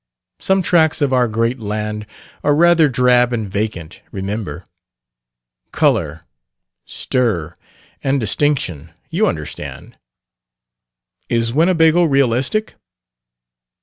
Some 0.39 0.63
tracts 0.63 0.99
of 1.03 1.13
our 1.13 1.27
great 1.27 1.59
land 1.59 2.07
are 2.43 2.55
rather 2.55 2.89
drab 2.89 3.31
and 3.31 3.47
vacant, 3.47 4.01
remember. 4.11 4.65
Color, 5.71 6.25
stir, 6.85 7.55
and 8.03 8.19
distinction, 8.19 8.89
you 9.11 9.27
understand." 9.27 9.97
"Is 11.29 11.53
Winnebago 11.53 12.03
ritualistic?" 12.05 12.73